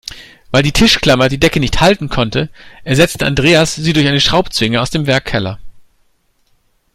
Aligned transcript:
Weil 0.49 0.63
die 0.63 0.71
Tischklammer 0.71 1.29
die 1.29 1.37
Decke 1.37 1.59
nicht 1.59 1.79
halten 1.79 2.09
konnte, 2.09 2.49
ersetzte 2.83 3.27
Andreas 3.27 3.75
sie 3.75 3.93
durch 3.93 4.07
eine 4.07 4.19
Schraubzwinge 4.19 4.81
aus 4.81 4.89
dem 4.89 5.05
Werkkeller. 5.05 5.59